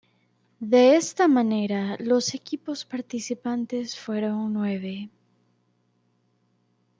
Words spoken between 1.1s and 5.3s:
manera, los equipos participantes fueron nueve.